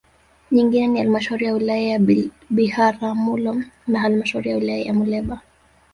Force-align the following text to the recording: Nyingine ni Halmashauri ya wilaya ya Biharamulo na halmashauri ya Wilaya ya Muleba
Nyingine 0.51 0.87
ni 0.87 0.99
Halmashauri 0.99 1.45
ya 1.45 1.53
wilaya 1.53 1.81
ya 1.89 1.99
Biharamulo 2.49 3.63
na 3.87 3.99
halmashauri 3.99 4.49
ya 4.49 4.57
Wilaya 4.57 4.79
ya 4.83 4.93
Muleba 4.93 5.41